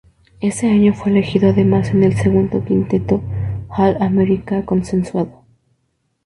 Ese 0.39 0.67
año 0.67 0.95
fue 0.95 1.11
elegido 1.11 1.49
además 1.49 1.89
en 1.91 2.01
el 2.01 2.15
segundo 2.15 2.65
quinteto 2.65 3.21
All-America 3.69 4.65
consensuado. 4.65 5.45